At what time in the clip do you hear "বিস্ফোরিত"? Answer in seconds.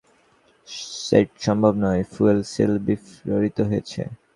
2.87-3.57